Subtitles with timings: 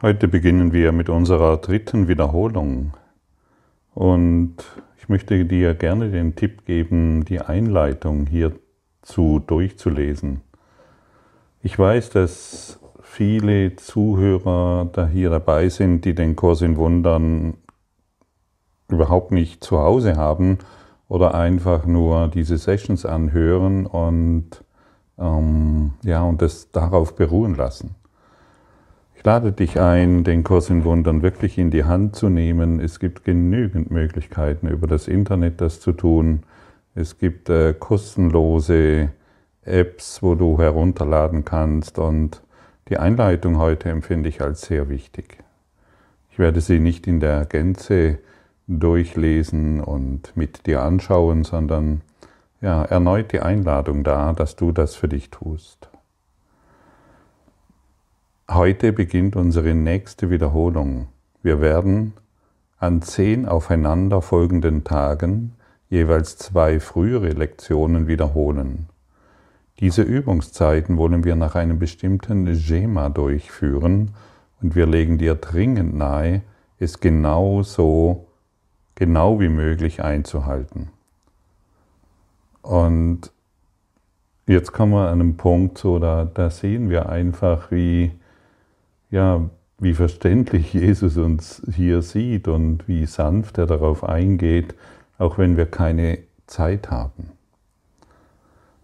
[0.00, 2.92] Heute beginnen wir mit unserer dritten Wiederholung
[3.96, 4.54] und
[4.96, 10.42] ich möchte dir gerne den Tipp geben, die Einleitung hierzu durchzulesen.
[11.62, 17.54] Ich weiß, dass viele Zuhörer da hier dabei sind, die den Kurs in Wundern
[18.88, 20.58] überhaupt nicht zu Hause haben
[21.08, 24.62] oder einfach nur diese Sessions anhören und
[25.18, 27.96] ähm, ja und das darauf beruhen lassen.
[29.28, 32.80] Lade dich ein, den Kurs in Wundern wirklich in die Hand zu nehmen.
[32.80, 36.44] Es gibt genügend Möglichkeiten über das Internet das zu tun.
[36.94, 39.10] Es gibt äh, kostenlose
[39.66, 42.40] Apps, wo du herunterladen kannst und
[42.88, 45.44] die Einleitung heute empfinde ich als sehr wichtig.
[46.30, 48.20] Ich werde sie nicht in der Gänze
[48.66, 52.00] durchlesen und mit dir anschauen, sondern
[52.62, 55.87] ja, erneut die Einladung da, dass du das für dich tust.
[58.50, 61.08] Heute beginnt unsere nächste Wiederholung.
[61.42, 62.14] Wir werden
[62.78, 65.52] an zehn aufeinander folgenden Tagen
[65.90, 68.88] jeweils zwei frühere Lektionen wiederholen.
[69.80, 74.12] Diese Übungszeiten wollen wir nach einem bestimmten Schema durchführen
[74.62, 76.40] und wir legen dir dringend nahe,
[76.78, 78.28] es genau so,
[78.94, 80.88] genau wie möglich einzuhalten.
[82.62, 83.30] Und
[84.46, 88.12] jetzt kommen wir an einen Punkt, so da, da sehen wir einfach, wie
[89.10, 94.74] ja, wie verständlich Jesus uns hier sieht und wie sanft er darauf eingeht,
[95.18, 97.30] auch wenn wir keine Zeit haben.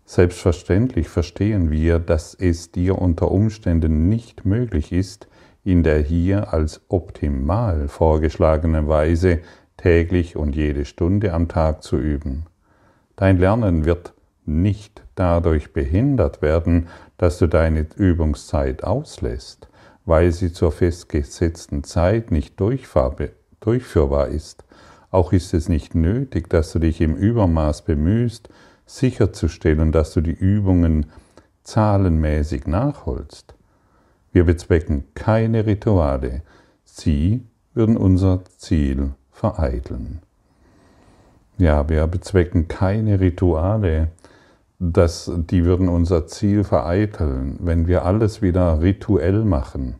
[0.05, 5.28] Selbstverständlich verstehen wir, dass es dir unter Umständen nicht möglich ist,
[5.64, 9.41] in der hier als optimal vorgeschlagenen Weise
[9.78, 12.45] täglich und jede Stunde am Tag zu üben.
[13.17, 14.12] Dein Lernen wird
[14.45, 19.69] nicht dadurch behindert werden, dass du deine Übungszeit auslässt
[20.05, 24.65] weil sie zur festgesetzten Zeit nicht durchführbar ist.
[25.11, 28.48] Auch ist es nicht nötig, dass du dich im Übermaß bemühst,
[28.87, 31.07] sicherzustellen, dass du die Übungen
[31.63, 33.55] zahlenmäßig nachholst.
[34.33, 36.43] Wir bezwecken keine Rituale,
[36.85, 40.20] sie würden unser Ziel vereiteln.
[41.57, 44.09] Ja, wir bezwecken keine Rituale,
[44.92, 49.96] dass die würden unser Ziel vereiteln, wenn wir alles wieder rituell machen,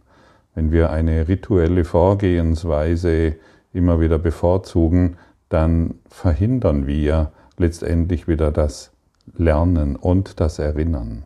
[0.55, 3.37] wenn wir eine rituelle Vorgehensweise
[3.73, 5.17] immer wieder bevorzugen,
[5.49, 8.93] dann verhindern wir letztendlich wieder das
[9.37, 11.25] Lernen und das Erinnern.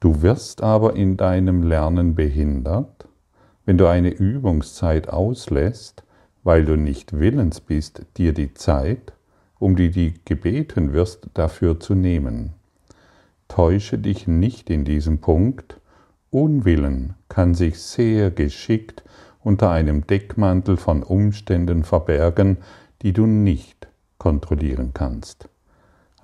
[0.00, 3.08] Du wirst aber in deinem Lernen behindert,
[3.64, 6.04] wenn du eine Übungszeit auslässt,
[6.42, 9.13] weil du nicht willens bist, dir die Zeit
[9.64, 12.52] um die du gebeten wirst, dafür zu nehmen.
[13.48, 15.80] Täusche dich nicht in diesem Punkt,
[16.30, 19.04] Unwillen kann sich sehr geschickt
[19.40, 22.58] unter einem Deckmantel von Umständen verbergen,
[23.00, 23.88] die du nicht
[24.18, 25.48] kontrollieren kannst.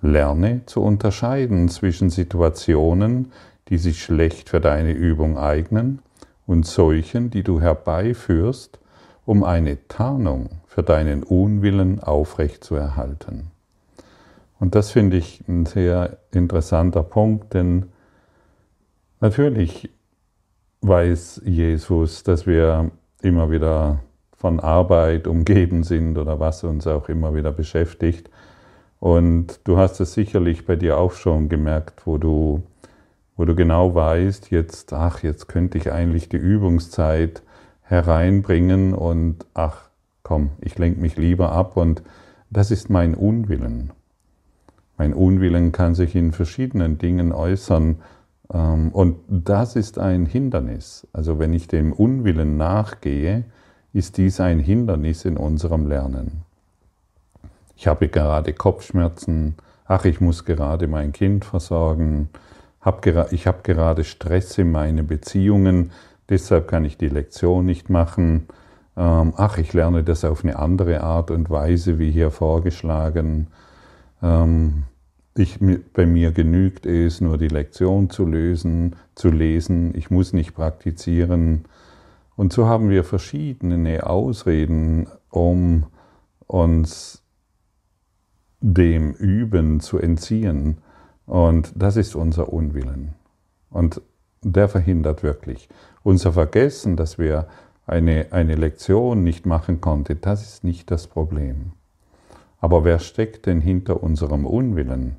[0.02, 3.32] Lerne zu unterscheiden zwischen Situationen,
[3.68, 6.00] die sich schlecht für deine Übung eignen,
[6.46, 8.80] und solchen, die du herbeiführst,
[9.24, 13.50] um eine Tarnung für deinen Unwillen aufrechtzuerhalten.
[14.58, 17.86] Und das finde ich ein sehr interessanter Punkt, denn
[19.20, 19.90] natürlich
[20.82, 22.90] weiß Jesus, dass wir
[23.22, 24.00] immer wieder
[24.36, 28.30] von Arbeit umgeben sind oder was uns auch immer wieder beschäftigt.
[28.98, 32.62] Und du hast es sicherlich bei dir auch schon gemerkt, wo du,
[33.36, 37.42] wo du genau weißt, jetzt, ach, jetzt könnte ich eigentlich die Übungszeit
[37.90, 39.90] hereinbringen und ach
[40.22, 42.02] komm, ich lenke mich lieber ab und
[42.48, 43.90] das ist mein Unwillen.
[44.96, 47.96] Mein Unwillen kann sich in verschiedenen Dingen äußern
[48.52, 51.08] ähm, und das ist ein Hindernis.
[51.12, 53.44] Also wenn ich dem Unwillen nachgehe,
[53.92, 56.42] ist dies ein Hindernis in unserem Lernen.
[57.74, 62.28] Ich habe gerade Kopfschmerzen, ach, ich muss gerade mein Kind versorgen,
[63.32, 65.90] ich habe gerade Stress in meinen Beziehungen,
[66.30, 68.46] deshalb kann ich die Lektion nicht machen.
[68.96, 73.48] Ähm, ach, ich lerne das auf eine andere Art und Weise, wie hier vorgeschlagen.
[74.22, 74.84] Ähm,
[75.36, 75.58] ich,
[75.92, 79.94] bei mir genügt es, nur die Lektion zu lösen, zu lesen.
[79.96, 81.64] Ich muss nicht praktizieren.
[82.36, 85.86] Und so haben wir verschiedene Ausreden, um
[86.46, 87.22] uns
[88.60, 90.78] dem Üben zu entziehen.
[91.26, 93.14] Und das ist unser Unwillen.
[93.70, 94.02] Und
[94.42, 95.68] der verhindert wirklich.
[96.02, 97.46] Unser Vergessen, dass wir
[97.86, 101.72] eine, eine Lektion nicht machen konnten, das ist nicht das Problem.
[102.60, 105.16] Aber wer steckt denn hinter unserem Unwillen?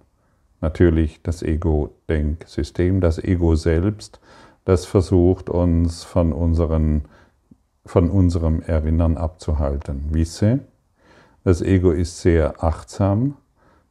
[0.62, 4.20] Natürlich das Ego-Denksystem, das Ego selbst,
[4.64, 7.06] das versucht uns von unseren
[7.84, 10.14] von unserem Erinnern abzuhalten.
[10.14, 10.60] Wisse,
[11.44, 13.38] das Ego ist sehr achtsam,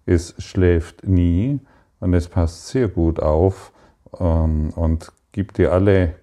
[0.06, 1.58] es schläft nie
[1.98, 3.72] und es passt sehr gut auf
[4.18, 6.14] ähm, und gibt dir alle,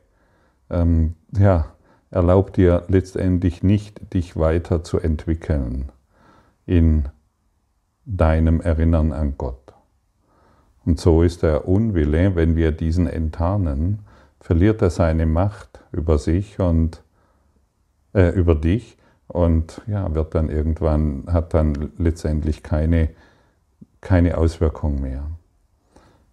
[0.70, 1.74] ähm, ja,
[2.10, 5.92] erlaubt dir letztendlich nicht, dich weiter zu entwickeln
[6.66, 7.10] in
[8.06, 9.74] deinem Erinnern an Gott.
[10.86, 14.00] Und so ist der Unwille, wenn wir diesen enttarnen,
[14.40, 17.04] verliert er seine Macht über sich und
[18.14, 23.10] äh, über dich und ja, wird dann irgendwann, hat dann letztendlich keine,
[24.00, 25.30] keine Auswirkung mehr.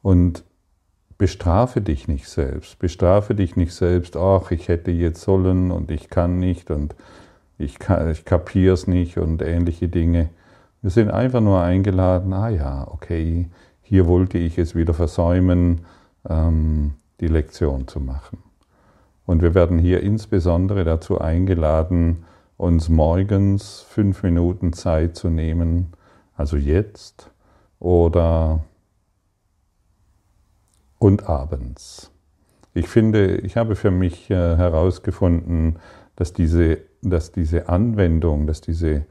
[0.03, 0.45] Und
[1.19, 6.11] bestrafe dich nicht selbst, bestrafe dich nicht selbst, ach, ich hätte jetzt sollen und ich
[6.11, 6.95] kann nicht und
[7.59, 7.79] ich,
[8.11, 10.31] ich kapiere es nicht und ähnliche Dinge.
[10.83, 13.49] Wir sind einfach nur eingeladen, ah ja, okay,
[13.83, 15.83] hier wollte ich es wieder versäumen,
[16.29, 18.39] ähm, die Lektion zu machen.
[19.27, 22.25] Und wir werden hier insbesondere dazu eingeladen,
[22.57, 25.93] uns morgens fünf Minuten Zeit zu nehmen,
[26.37, 27.31] also jetzt
[27.79, 28.65] oder
[31.05, 32.11] und abends.
[32.73, 35.77] Ich finde, ich habe für mich äh, herausgefunden,
[36.17, 39.05] dass diese, dass diese Anwendung, dass diese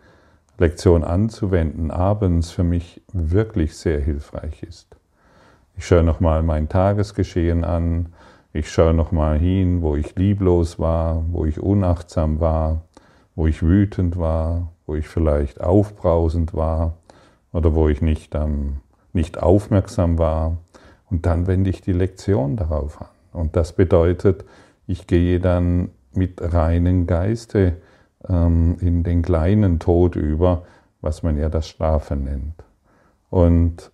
[0.58, 4.88] Lektion anzuwenden abends für mich wirklich sehr hilfreich ist.
[5.78, 8.08] Ich schaue nochmal mein Tagesgeschehen an,
[8.54, 12.82] ich schaue nochmal hin, wo ich lieblos war, wo ich unachtsam war,
[13.36, 16.98] wo ich wütend war, wo ich vielleicht aufbrausend war
[17.52, 18.78] oder wo ich nicht, ähm,
[19.14, 20.58] nicht aufmerksam war.
[21.14, 23.08] Und dann wende ich die Lektion darauf an.
[23.34, 24.46] Und das bedeutet,
[24.88, 27.78] ich gehe dann mit reinen Geiste
[28.28, 30.64] ähm, in den kleinen Tod über,
[31.02, 32.64] was man ja das Schlafen nennt.
[33.30, 33.92] Und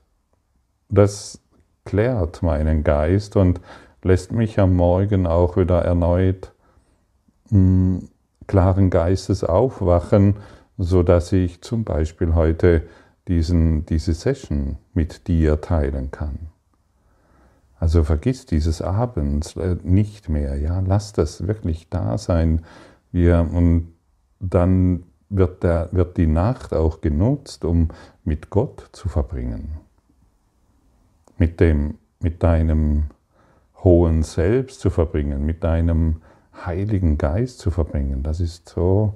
[0.87, 1.41] das
[1.83, 3.59] klärt meinen Geist und
[4.01, 6.53] lässt mich am Morgen auch wieder erneut
[7.49, 8.09] mh, hm,
[8.47, 10.37] klaren Geistes aufwachen,
[10.77, 12.83] so dass ich zum Beispiel heute
[13.27, 16.47] diesen, diese Session mit dir teilen kann.
[17.79, 22.61] Also vergiss dieses Abends äh, nicht mehr, ja, lass das wirklich da sein.
[23.11, 23.93] Wir, und
[24.39, 27.89] dann wird, der, wird die Nacht auch genutzt, um
[28.23, 29.77] mit Gott zu verbringen.
[31.37, 33.05] Mit, dem, mit deinem
[33.83, 36.21] hohen Selbst zu verbringen, mit deinem
[36.65, 38.23] Heiligen Geist zu verbringen.
[38.23, 39.13] Das ist so,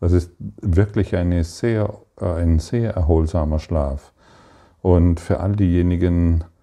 [0.00, 4.12] das ist wirklich eine sehr, ein sehr erholsamer Schlaf.
[4.82, 6.57] Und für all diejenigen, ich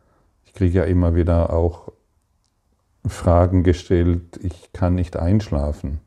[0.56, 1.92] kriege ja immer wieder auch
[3.06, 6.00] Fragen gestellt, ich kann nicht einschlafen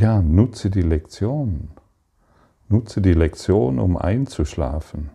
[0.00, 1.70] ja, nutze die Lektion.
[2.68, 5.10] Nutze die Lektion, um einzuschlafen.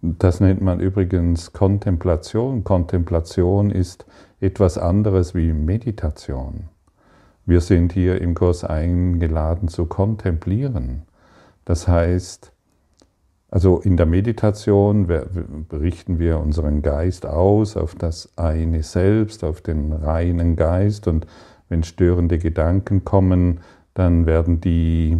[0.00, 2.64] Das nennt man übrigens Kontemplation.
[2.64, 4.06] Kontemplation ist
[4.40, 6.68] etwas anderes wie Meditation.
[7.44, 11.02] Wir sind hier im Kurs eingeladen zu kontemplieren.
[11.66, 12.52] Das heißt,
[13.50, 15.06] also in der Meditation
[15.72, 21.26] richten wir unseren Geist aus auf das eine Selbst, auf den reinen Geist und
[21.68, 23.60] wenn störende Gedanken kommen,
[23.94, 25.18] dann werden die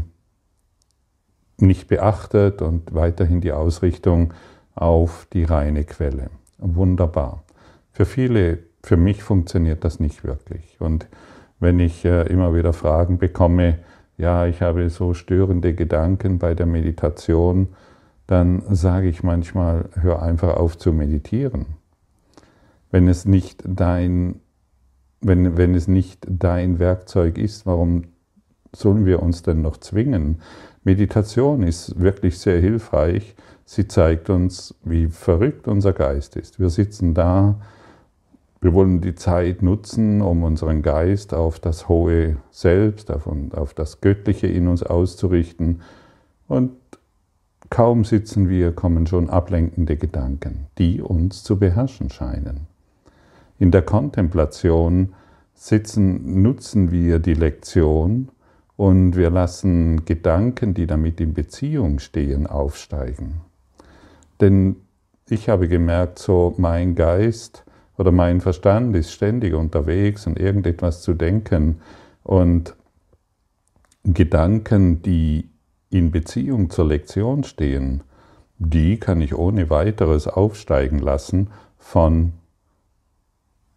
[1.59, 4.33] nicht beachtet und weiterhin die Ausrichtung
[4.75, 6.31] auf die reine Quelle.
[6.59, 7.45] Wunderbar.
[7.93, 10.77] Für viele, für mich funktioniert das nicht wirklich.
[10.81, 11.09] Und
[11.59, 13.79] wenn ich äh, immer wieder Fragen bekomme,
[14.17, 17.69] ja, ich habe so störende Gedanken bei der Meditation,
[18.31, 21.67] dann sage ich manchmal, hör einfach auf zu meditieren.
[22.93, 24.37] Wenn es nicht dein,
[25.21, 28.05] wenn, wenn es nicht dein Werkzeug ist, warum
[28.73, 30.43] sollen wir uns denn noch zwingen?
[30.85, 33.35] Meditation ist wirklich sehr hilfreich.
[33.65, 36.61] Sie zeigt uns, wie verrückt unser Geist ist.
[36.61, 37.61] Wir sitzen da,
[38.61, 44.01] wir wollen die Zeit nutzen, um unseren Geist auf das hohe Selbst, auf, auf das
[44.01, 45.81] Göttliche in uns auszurichten.
[46.47, 46.80] Und
[47.71, 52.67] kaum sitzen wir, kommen schon ablenkende Gedanken, die uns zu beherrschen scheinen.
[53.59, 55.15] In der Kontemplation
[55.55, 58.31] sitzen, nutzen wir die Lektion,
[58.81, 63.43] und wir lassen Gedanken, die damit in Beziehung stehen, aufsteigen.
[64.41, 64.77] Denn
[65.29, 67.67] ich habe gemerkt, so mein Geist
[67.99, 71.83] oder mein Verstand ist ständig unterwegs und irgendetwas zu denken
[72.23, 72.75] und
[74.03, 75.50] Gedanken, die
[75.91, 78.03] in Beziehung zur Lektion stehen,
[78.59, 82.33] die kann ich ohne weiteres aufsteigen lassen von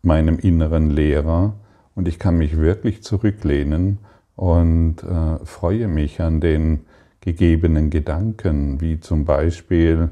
[0.01, 1.55] meinem inneren Lehrer
[1.95, 3.99] und ich kann mich wirklich zurücklehnen
[4.35, 6.81] und äh, freue mich an den
[7.21, 10.09] gegebenen Gedanken, wie zum Beispiel,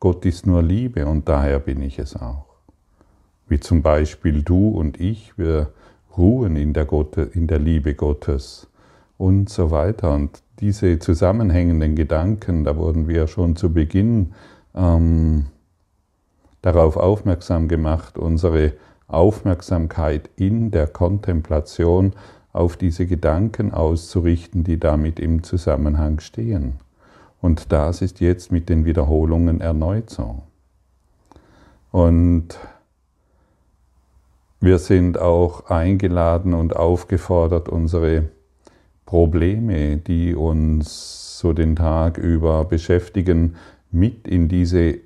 [0.00, 2.46] Gott ist nur Liebe und daher bin ich es auch.
[3.48, 5.72] Wie zum Beispiel du und ich, wir
[6.16, 8.68] ruhen in der, Gott, in der Liebe Gottes
[9.22, 10.12] und so weiter.
[10.12, 14.34] Und diese zusammenhängenden Gedanken, da wurden wir schon zu Beginn
[14.74, 15.46] ähm,
[16.60, 18.72] darauf aufmerksam gemacht, unsere
[19.06, 22.14] Aufmerksamkeit in der Kontemplation
[22.52, 26.80] auf diese Gedanken auszurichten, die damit im Zusammenhang stehen.
[27.40, 30.42] Und das ist jetzt mit den Wiederholungen erneut so.
[31.92, 32.58] Und
[34.58, 38.28] wir sind auch eingeladen und aufgefordert, unsere
[39.12, 43.56] Probleme, die uns so den Tag über beschäftigen,
[43.90, 45.00] mit in diese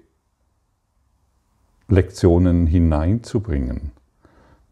[1.89, 3.91] Lektionen hineinzubringen.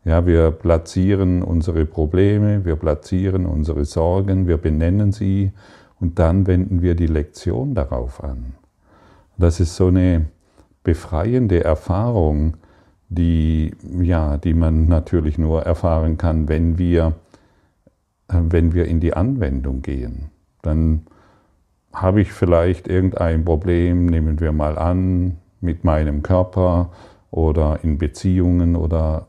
[0.04, 5.50] Ja, wir platzieren unsere Probleme, wir platzieren unsere Sorgen, wir benennen sie
[5.98, 8.54] und dann wenden wir die Lektion darauf an.
[9.36, 10.26] Das ist so eine
[10.84, 12.56] befreiende Erfahrung,
[13.08, 17.14] die, ja, die man natürlich nur erfahren kann, wenn wir,
[18.28, 20.30] wenn wir in die Anwendung gehen.
[20.62, 21.06] Dann
[21.92, 26.90] habe ich vielleicht irgendein Problem, nehmen wir mal an, mit meinem Körper
[27.30, 29.28] oder in Beziehungen oder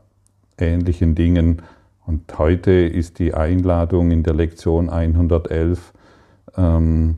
[0.58, 1.62] ähnlichen Dingen.
[2.06, 5.92] Und heute ist die Einladung in der Lektion 111
[6.56, 7.16] ähm,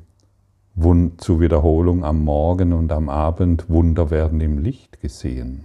[1.18, 5.64] zur Wiederholung am Morgen und am Abend, Wunder werden im Licht gesehen.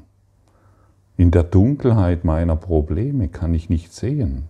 [1.15, 4.50] In der Dunkelheit meiner Probleme kann ich nicht sehen.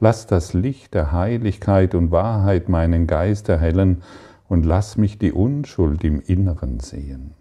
[0.00, 4.02] Lass das Licht der Heiligkeit und Wahrheit meinen Geist erhellen
[4.48, 7.32] und lass mich die Unschuld im Inneren sehen.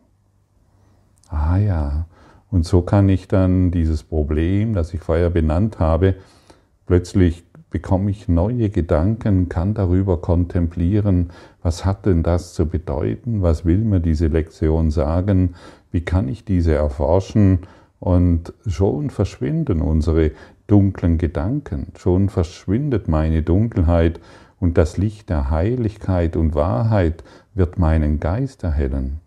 [1.30, 2.06] Ah ja,
[2.52, 6.16] und so kann ich dann dieses Problem, das ich vorher benannt habe,
[6.86, 11.32] plötzlich bekomme ich neue Gedanken, kann darüber kontemplieren,
[11.62, 15.56] was hat denn das zu bedeuten, was will mir diese Lektion sagen,
[15.92, 17.60] wie kann ich diese erforschen?
[18.00, 20.32] Und schon verschwinden unsere
[20.68, 24.20] dunklen Gedanken, schon verschwindet meine Dunkelheit
[24.60, 29.20] und das Licht der Heiligkeit und Wahrheit wird meinen Geist erhellen.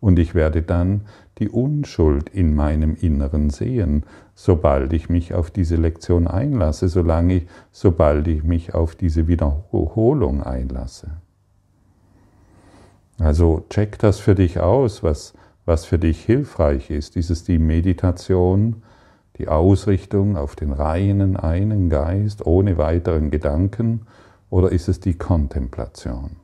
[0.00, 1.02] Und ich werde dann
[1.38, 7.46] die Unschuld in meinem Inneren sehen, sobald ich mich auf diese Lektion einlasse, solange ich,
[7.72, 11.10] sobald ich mich auf diese Wiederholung einlasse.
[13.18, 17.16] Also check das für dich aus, was, was für dich hilfreich ist.
[17.16, 18.82] Ist es die Meditation,
[19.38, 24.02] die Ausrichtung auf den reinen einen Geist ohne weiteren Gedanken
[24.50, 26.36] oder ist es die Kontemplation?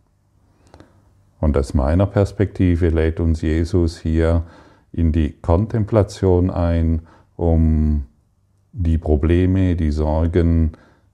[1.40, 4.44] Und aus meiner Perspektive lädt uns Jesus hier
[4.92, 7.02] in die Kontemplation ein,
[7.36, 8.04] um
[8.72, 10.72] die Probleme, die Sorgen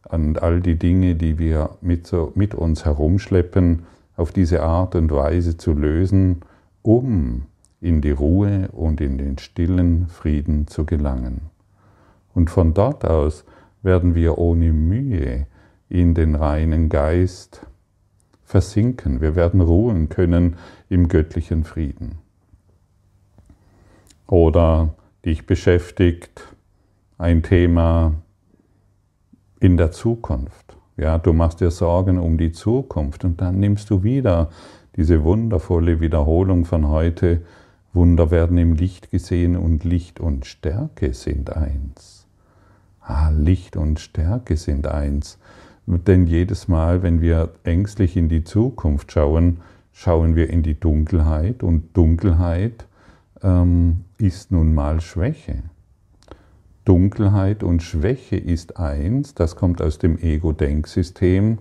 [0.08, 3.84] und all die Dinge, die wir mit, so, mit uns herumschleppen,
[4.16, 6.40] auf diese Art und Weise zu lösen,
[6.82, 7.46] um
[7.80, 11.42] in die Ruhe und in den stillen Frieden zu gelangen.
[12.38, 13.44] Und von dort aus
[13.82, 15.48] werden wir ohne Mühe
[15.88, 17.66] in den reinen Geist
[18.44, 19.20] versinken.
[19.20, 20.54] Wir werden ruhen können
[20.88, 22.18] im göttlichen Frieden
[24.28, 26.54] oder dich beschäftigt
[27.18, 28.14] ein Thema
[29.58, 30.76] in der Zukunft.
[30.96, 34.50] Ja, du machst dir Sorgen um die Zukunft und dann nimmst du wieder
[34.94, 37.42] diese wundervolle Wiederholung von heute.
[37.92, 42.17] Wunder werden im Licht gesehen und Licht und Stärke sind eins.
[43.08, 45.38] Ah, Licht und Stärke sind eins.
[45.86, 49.60] Denn jedes Mal, wenn wir ängstlich in die Zukunft schauen,
[49.92, 52.86] schauen wir in die Dunkelheit und Dunkelheit
[53.42, 55.62] ähm, ist nun mal Schwäche.
[56.84, 61.60] Dunkelheit und Schwäche ist eins, das kommt aus dem Ego-Denksystem.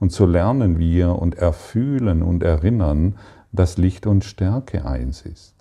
[0.00, 3.14] Und so lernen wir und erfühlen und erinnern,
[3.52, 5.54] dass Licht und Stärke eins ist.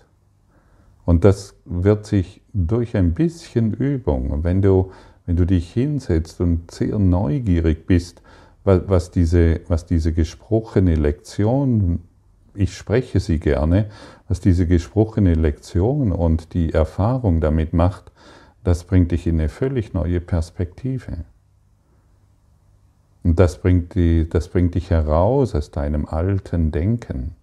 [1.05, 4.91] Und das wird sich durch ein bisschen Übung, wenn du,
[5.27, 8.23] wenn du dich hinsetzt und sehr neugierig bist,
[8.63, 11.99] was diese, was diese gesprochene Lektion,
[12.53, 13.85] ich spreche sie gerne,
[14.27, 18.11] was diese gesprochene Lektion und die Erfahrung damit macht,
[18.63, 21.25] das bringt dich in eine völlig neue Perspektive.
[23.23, 27.35] Und das bringt, die, das bringt dich heraus aus deinem alten Denken.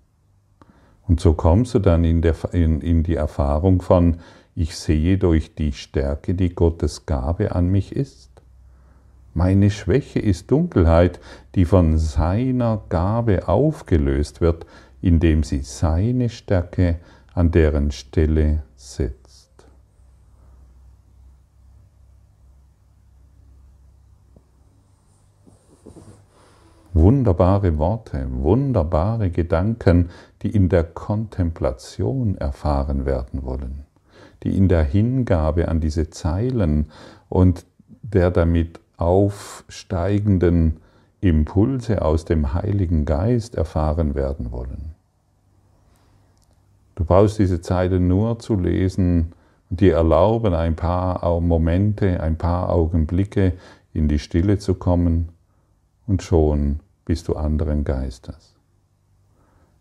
[1.07, 4.17] Und so kommst du dann in, der, in, in die Erfahrung von,
[4.55, 8.31] ich sehe durch die Stärke, die Gottes Gabe an mich ist.
[9.33, 11.19] Meine Schwäche ist Dunkelheit,
[11.57, 14.65] die von seiner Gabe aufgelöst wird,
[15.03, 17.01] indem sie seine Stärke
[17.35, 19.45] an deren Stelle setzt.
[26.93, 30.11] Wunderbare Worte, wunderbare Gedanken,
[30.43, 33.85] die in der Kontemplation erfahren werden wollen,
[34.45, 36.87] die in der Hingabe an diese Zeilen
[37.29, 37.65] und
[38.03, 40.79] der damit aufsteigenden
[41.21, 44.95] Impulse aus dem Heiligen Geist erfahren werden wollen.
[46.95, 49.33] Du brauchst diese Zeilen nur zu lesen
[49.71, 53.55] und dir erlauben, ein paar Momente, ein paar Augenblicke
[53.93, 55.31] in die Stille zu kommen
[56.07, 58.55] und schon bist du anderen Geistes.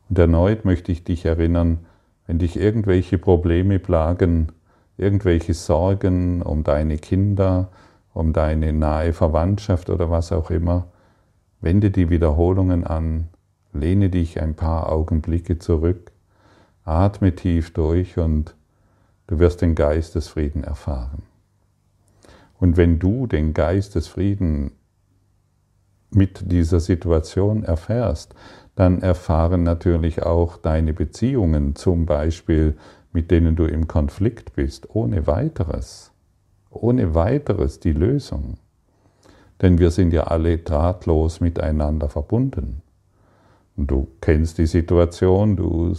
[0.10, 1.80] Und erneut möchte ich dich erinnern,
[2.28, 4.52] wenn dich irgendwelche Probleme plagen,
[4.98, 7.70] irgendwelche Sorgen um deine Kinder,
[8.14, 10.88] um deine nahe Verwandtschaft oder was auch immer,
[11.62, 13.30] wende die Wiederholungen an,
[13.74, 16.12] lehne dich ein paar Augenblicke zurück,
[16.86, 18.56] atme tief durch und
[19.28, 21.24] du wirst den Geistesfrieden erfahren.
[22.60, 24.72] Und wenn du den Geistesfrieden
[26.12, 28.36] mit dieser Situation erfährst,
[28.76, 32.76] dann erfahren natürlich auch deine Beziehungen, zum Beispiel
[33.12, 36.12] mit denen du im Konflikt bist, ohne weiteres,
[36.72, 38.58] ohne weiteres die Lösung.
[39.62, 42.82] Denn wir sind ja alle drahtlos miteinander verbunden.
[43.78, 45.96] Und du kennst die Situation, du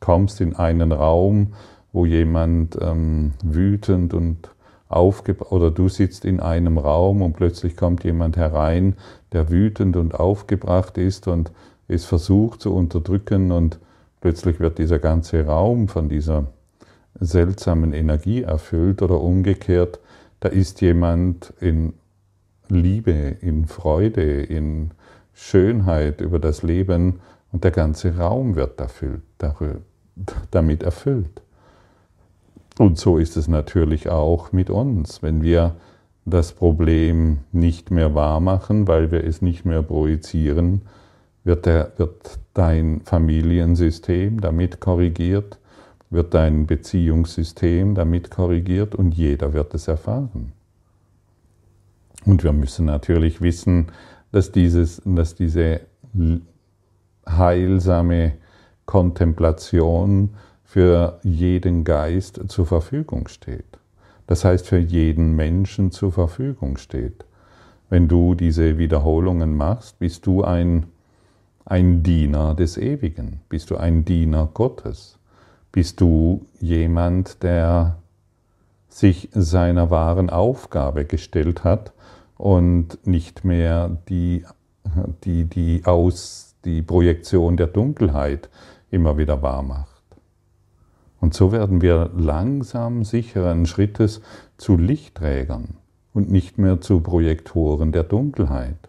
[0.00, 1.54] kommst in einen Raum,
[1.92, 4.50] wo jemand ähm, wütend und
[4.92, 8.96] aufgebracht, oder du sitzt in einem Raum und plötzlich kommt jemand herein,
[9.32, 11.52] der wütend und aufgebracht ist und
[11.88, 13.78] es versucht zu unterdrücken und
[14.20, 16.46] plötzlich wird dieser ganze Raum von dieser
[17.18, 20.00] seltsamen Energie erfüllt oder umgekehrt,
[20.40, 21.94] da ist jemand in
[22.68, 24.92] Liebe, in Freude, in
[25.34, 27.20] Schönheit über das Leben
[27.52, 29.22] und der ganze Raum wird erfüllt,
[30.50, 31.42] damit erfüllt.
[32.78, 35.22] Und so ist es natürlich auch mit uns.
[35.22, 35.76] Wenn wir
[36.24, 40.82] das Problem nicht mehr wahrmachen, weil wir es nicht mehr projizieren,
[41.44, 45.58] wird, der, wird dein Familiensystem damit korrigiert,
[46.10, 50.52] wird dein Beziehungssystem damit korrigiert und jeder wird es erfahren.
[52.24, 53.88] Und wir müssen natürlich wissen,
[54.30, 55.80] dass, dieses, dass diese
[57.26, 58.34] heilsame
[58.86, 60.30] Kontemplation
[60.72, 63.78] für jeden Geist zur Verfügung steht.
[64.26, 67.26] Das heißt, für jeden Menschen zur Verfügung steht.
[67.90, 70.86] Wenn du diese Wiederholungen machst, bist du ein,
[71.66, 75.18] ein Diener des Ewigen, bist du ein Diener Gottes,
[75.72, 77.98] bist du jemand, der
[78.88, 81.92] sich seiner wahren Aufgabe gestellt hat
[82.38, 84.46] und nicht mehr die,
[85.24, 88.48] die, die, Aus, die Projektion der Dunkelheit
[88.90, 89.91] immer wieder wahr macht.
[91.22, 94.22] Und so werden wir langsam sicheren Schrittes
[94.56, 95.76] zu Lichtträgern
[96.12, 98.88] und nicht mehr zu Projektoren der Dunkelheit.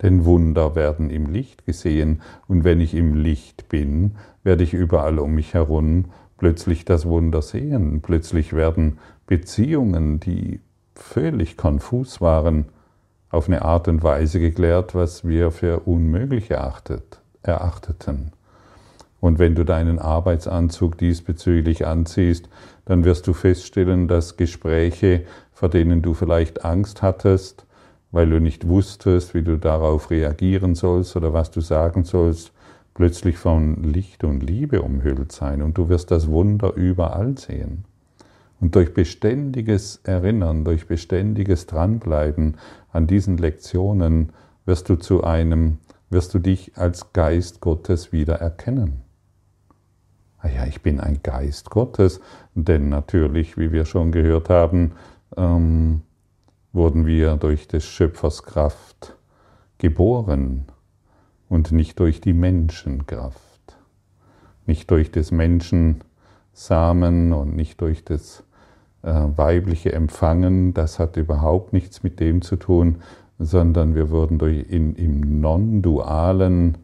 [0.00, 4.12] Denn Wunder werden im Licht gesehen und wenn ich im Licht bin,
[4.44, 6.04] werde ich überall um mich herum
[6.38, 8.00] plötzlich das Wunder sehen.
[8.00, 10.60] Plötzlich werden Beziehungen, die
[10.94, 12.66] völlig konfus waren,
[13.28, 18.35] auf eine Art und Weise geklärt, was wir für unmöglich erachtet, erachteten.
[19.20, 22.48] Und wenn du deinen Arbeitsanzug diesbezüglich anziehst,
[22.84, 27.66] dann wirst du feststellen, dass Gespräche, vor denen du vielleicht Angst hattest,
[28.12, 32.52] weil du nicht wusstest, wie du darauf reagieren sollst oder was du sagen sollst,
[32.94, 37.84] plötzlich von Licht und Liebe umhüllt sein und du wirst das Wunder überall sehen.
[38.60, 42.56] Und durch beständiges Erinnern, durch beständiges Dranbleiben
[42.92, 44.30] an diesen Lektionen
[44.64, 49.05] wirst du zu einem, wirst du dich als Geist Gottes wieder erkennen
[50.38, 52.20] ah ja, ich bin ein Geist Gottes,
[52.54, 54.92] denn natürlich, wie wir schon gehört haben,
[55.36, 56.02] ähm,
[56.72, 59.16] wurden wir durch des Schöpfers Kraft
[59.78, 60.66] geboren
[61.48, 63.76] und nicht durch die Menschenkraft,
[64.66, 66.02] nicht durch des Menschen
[66.52, 68.42] Samen und nicht durch das
[69.02, 72.96] äh, weibliche Empfangen, das hat überhaupt nichts mit dem zu tun,
[73.38, 76.78] sondern wir wurden durch in, im non-dualen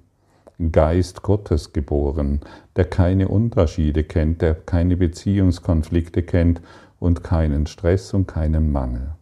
[0.70, 2.40] Geist Gottes geboren,
[2.76, 6.60] der keine Unterschiede kennt, der keine Beziehungskonflikte kennt
[7.00, 9.14] und keinen Stress und keinen Mangel.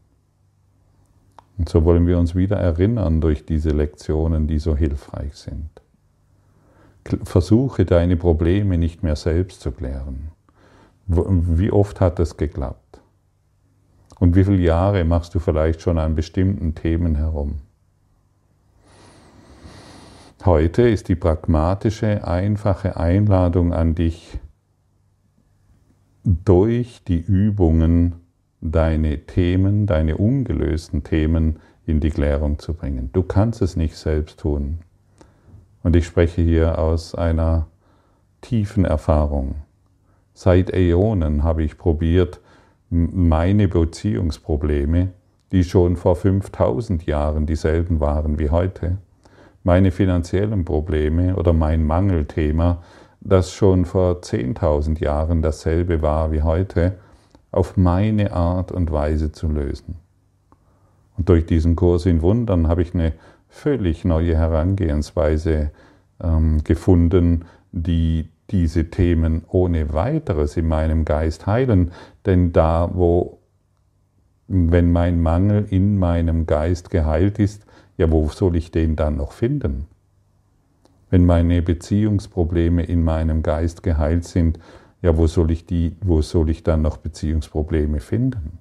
[1.57, 5.71] Und so wollen wir uns wieder erinnern durch diese Lektionen, die so hilfreich sind.
[7.23, 10.29] Versuche deine Probleme nicht mehr selbst zu klären.
[11.07, 13.01] Wie oft hat das geklappt?
[14.19, 17.61] Und wie viele Jahre machst du vielleicht schon an bestimmten Themen herum?
[20.45, 24.39] Heute ist die pragmatische, einfache Einladung an dich,
[26.25, 28.17] durch die Übungen
[28.61, 33.11] deine Themen, deine ungelösten Themen in die Klärung zu bringen.
[33.13, 34.79] Du kannst es nicht selbst tun.
[35.83, 37.67] Und ich spreche hier aus einer
[38.41, 39.57] tiefen Erfahrung.
[40.35, 42.41] Seit Äonen habe ich probiert,
[42.91, 45.13] meine Beziehungsprobleme
[45.53, 48.99] die schon vor 5000 Jahren dieselben waren wie heute.
[49.63, 52.83] Meine finanziellen Probleme oder mein Mangelthema,
[53.21, 56.97] das schon vor 10.000 Jahren dasselbe war wie heute,
[57.53, 59.97] auf meine Art und Weise zu lösen.
[61.19, 63.13] Und durch diesen Kurs in Wundern habe ich eine
[63.49, 65.71] völlig neue Herangehensweise
[66.23, 71.93] ähm, gefunden, die diese Themen ohne weiteres in meinem Geist heilen.
[72.27, 73.40] Denn da, wo,
[74.53, 77.65] wenn mein Mangel in meinem Geist geheilt ist,
[77.97, 79.87] ja, wo soll ich den dann noch finden?
[81.09, 84.59] Wenn meine Beziehungsprobleme in meinem Geist geheilt sind,
[85.03, 88.59] ja, wo soll ich die, wo soll ich dann noch Beziehungsprobleme finden?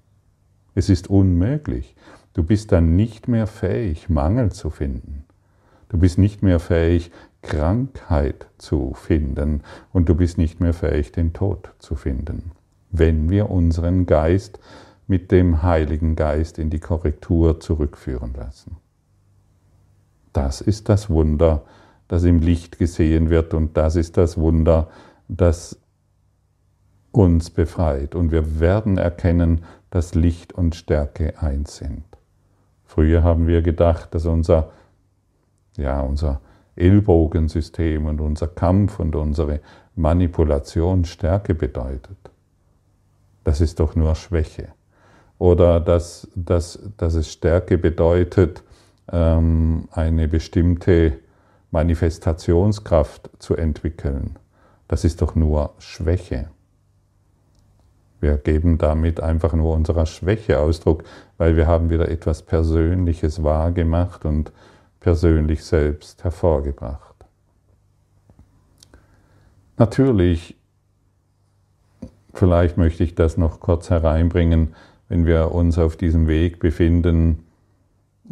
[0.75, 1.95] Es ist unmöglich.
[2.33, 5.25] Du bist dann nicht mehr fähig, Mangel zu finden.
[5.89, 11.33] Du bist nicht mehr fähig, Krankheit zu finden und du bist nicht mehr fähig, den
[11.33, 12.51] Tod zu finden,
[12.91, 14.59] wenn wir unseren Geist
[15.09, 18.77] mit dem Heiligen Geist in die Korrektur zurückführen lassen.
[20.33, 21.63] Das ist das Wunder,
[22.07, 24.87] das im Licht gesehen wird und das ist das Wunder,
[25.27, 25.79] das
[27.11, 28.13] uns befreit.
[28.13, 32.03] Und wir werden erkennen, dass Licht und Stärke eins sind.
[32.85, 34.69] Früher haben wir gedacht, dass unser,
[35.75, 36.39] ja, unser
[36.75, 39.59] Ellbogensystem und unser Kampf und unsere
[39.95, 42.17] Manipulation Stärke bedeutet.
[43.43, 44.69] Das ist doch nur Schwäche.
[45.39, 48.61] Oder dass, dass, dass es Stärke bedeutet,
[49.11, 51.19] ähm, eine bestimmte
[51.71, 54.37] Manifestationskraft zu entwickeln.
[54.87, 56.49] Das ist doch nur Schwäche.
[58.19, 61.03] Wir geben damit einfach nur unserer Schwäche Ausdruck,
[61.37, 64.51] weil wir haben wieder etwas Persönliches wahrgemacht und
[64.99, 67.15] persönlich selbst hervorgebracht.
[69.77, 70.57] Natürlich,
[72.33, 74.75] vielleicht möchte ich das noch kurz hereinbringen,
[75.09, 77.43] wenn wir uns auf diesem Weg befinden,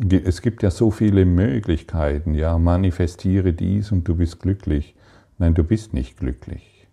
[0.10, 4.96] es gibt ja so viele Möglichkeiten, ja, manifestiere dies und du bist glücklich.
[5.40, 6.88] Nein, du bist nicht glücklich.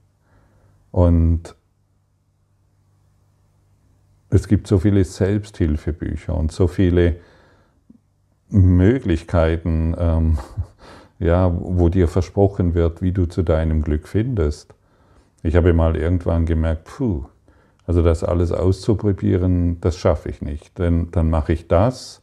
[0.90, 1.54] Und
[4.30, 7.16] es gibt so viele Selbsthilfebücher und so viele
[8.48, 10.38] Möglichkeiten, ähm,
[11.18, 14.74] ja, wo dir versprochen wird, wie du zu deinem Glück findest.
[15.42, 17.26] Ich habe mal irgendwann gemerkt, puh,
[17.86, 20.78] also das alles auszuprobieren, das schaffe ich nicht.
[20.78, 22.22] Denn dann mache ich das,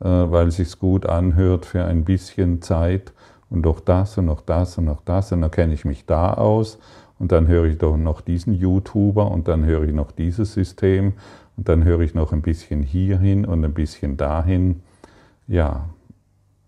[0.00, 3.12] äh, weil es sich gut anhört für ein bisschen Zeit
[3.50, 6.34] und doch das und noch das und noch das und dann kenne ich mich da
[6.34, 6.78] aus
[7.18, 11.12] und dann höre ich doch noch diesen YouTuber und dann höre ich noch dieses System
[11.56, 14.82] und dann höre ich noch ein bisschen hierhin und ein bisschen dahin.
[15.46, 15.88] Ja,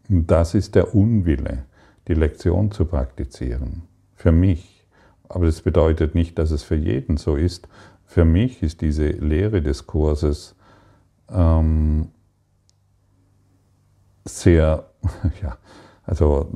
[0.09, 1.65] das ist der Unwille,
[2.07, 3.83] die Lektion zu praktizieren.
[4.15, 4.87] Für mich.
[5.29, 7.67] Aber das bedeutet nicht, dass es für jeden so ist.
[8.07, 10.55] Für mich ist diese Lehre des Kurses
[11.31, 12.09] ähm,
[14.25, 14.85] sehr,
[15.43, 15.57] ja,
[16.05, 16.49] also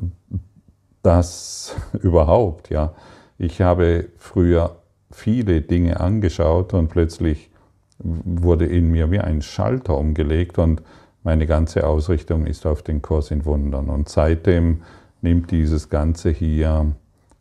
[1.03, 2.95] das überhaupt, ja.
[3.39, 4.77] Ich habe früher
[5.11, 7.51] viele Dinge angeschaut und plötzlich
[7.99, 10.83] wurde in mir wie ein Schalter umgelegt und
[11.23, 13.91] meine ganze Ausrichtung ist auf den Kurs in Wundern.
[13.91, 14.83] Und seitdem
[15.21, 16.93] nimmt dieses Ganze hier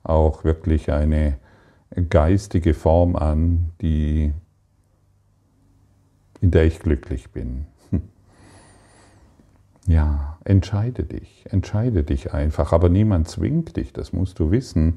[0.04, 1.38] auch wirklich eine
[2.10, 4.34] geistige Form an, die,
[6.42, 7.66] in der ich glücklich bin.
[9.90, 14.96] Ja, entscheide dich, entscheide dich einfach, aber niemand zwingt dich, das musst du wissen,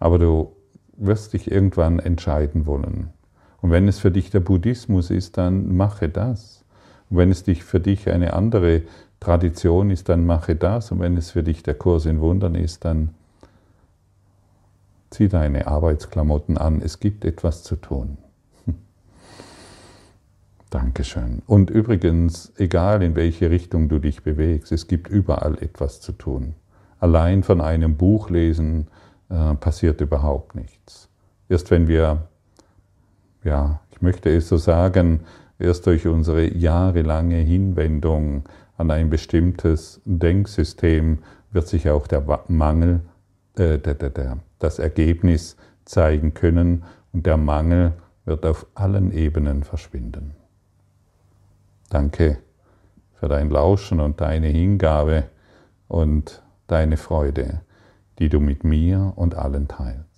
[0.00, 0.56] aber du
[0.96, 3.10] wirst dich irgendwann entscheiden wollen.
[3.60, 6.64] Und wenn es für dich der Buddhismus ist, dann mache das.
[7.08, 8.82] Und wenn es dich für dich eine andere
[9.20, 10.90] Tradition ist, dann mache das.
[10.90, 13.10] Und wenn es für dich der Kurs in Wundern ist, dann
[15.12, 16.80] zieh deine Arbeitsklamotten an.
[16.82, 18.18] Es gibt etwas zu tun.
[20.70, 21.42] Dankeschön.
[21.46, 26.54] Und übrigens, egal in welche Richtung du dich bewegst, es gibt überall etwas zu tun.
[26.98, 28.88] Allein von einem Buch lesen
[29.28, 31.08] äh, passiert überhaupt nichts.
[31.48, 32.28] Erst wenn wir
[33.44, 35.20] ja, ich möchte es so sagen,
[35.58, 38.44] erst durch unsere jahrelange Hinwendung
[38.76, 41.18] an ein bestimmtes Denksystem
[41.50, 43.00] wird sich auch der Mangel,
[43.56, 47.92] äh, der, der, der, das Ergebnis zeigen können und der Mangel
[48.24, 50.34] wird auf allen Ebenen verschwinden.
[51.90, 52.38] Danke
[53.14, 55.24] für dein Lauschen und deine Hingabe
[55.88, 57.60] und deine Freude,
[58.18, 60.11] die du mit mir und allen teilst.